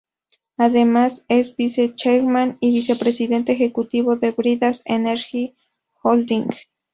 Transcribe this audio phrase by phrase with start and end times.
[0.57, 5.55] Además, es Vice Chairman y Vicepresidente Ejecutivo de Bridas Energy
[6.01, 6.47] Holding.